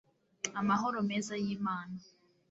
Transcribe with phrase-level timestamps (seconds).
[0.59, 1.99] amahoro meza y'imana